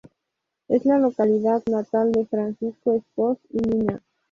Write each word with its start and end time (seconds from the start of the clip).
Es 0.67 0.83
la 0.83 0.97
localidad 0.97 1.61
natal 1.69 2.11
de 2.11 2.25
Francisco 2.25 2.95
Espoz 2.95 3.37
y 3.51 3.59
Mina. 3.59 4.01